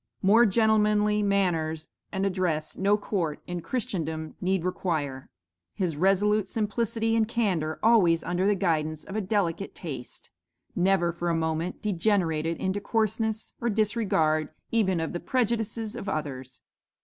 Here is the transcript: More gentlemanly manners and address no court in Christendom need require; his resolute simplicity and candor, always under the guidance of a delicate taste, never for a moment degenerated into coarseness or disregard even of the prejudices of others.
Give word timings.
More 0.23 0.47
gentlemanly 0.47 1.21
manners 1.21 1.87
and 2.11 2.25
address 2.25 2.75
no 2.75 2.97
court 2.97 3.39
in 3.45 3.61
Christendom 3.61 4.33
need 4.41 4.65
require; 4.65 5.29
his 5.75 5.95
resolute 5.95 6.49
simplicity 6.49 7.15
and 7.15 7.27
candor, 7.27 7.77
always 7.83 8.23
under 8.23 8.47
the 8.47 8.55
guidance 8.55 9.03
of 9.03 9.15
a 9.15 9.21
delicate 9.21 9.75
taste, 9.75 10.31
never 10.75 11.11
for 11.11 11.29
a 11.29 11.35
moment 11.35 11.83
degenerated 11.83 12.57
into 12.57 12.81
coarseness 12.81 13.53
or 13.61 13.69
disregard 13.69 14.49
even 14.71 14.99
of 14.99 15.13
the 15.13 15.19
prejudices 15.19 15.95
of 15.95 16.09
others. 16.09 16.61